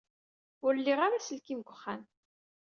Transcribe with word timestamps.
Ur 0.65 0.73
liɣ 0.77 0.99
ara 1.05 1.15
aselkim 1.19 1.59
deg 1.61 1.69
uxxam. 1.73 2.01